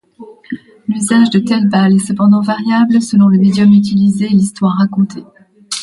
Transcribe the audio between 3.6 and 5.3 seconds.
utilisé et l'histoire racontée.